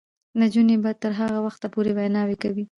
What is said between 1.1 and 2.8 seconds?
هغه وخته پورې ویناوې کوي.